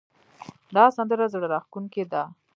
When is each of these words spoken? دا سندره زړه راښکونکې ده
دا 0.75 0.83
سندره 0.97 1.25
زړه 1.33 1.47
راښکونکې 1.53 2.03
ده 2.11 2.21